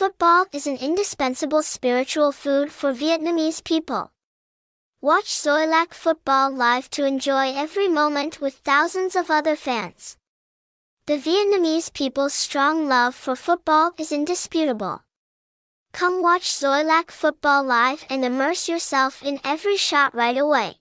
[0.00, 4.10] Football is an indispensable spiritual food for Vietnamese people.
[5.02, 10.16] Watch Xoilac Football live to enjoy every moment with thousands of other fans.
[11.04, 15.02] The Vietnamese people's strong love for football is indisputable.
[15.92, 20.79] Come watch Xoilac Football live and immerse yourself in every shot right away.